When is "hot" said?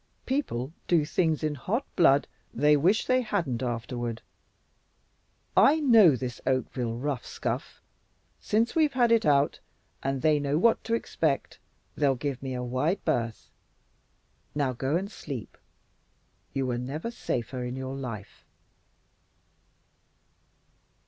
1.53-1.85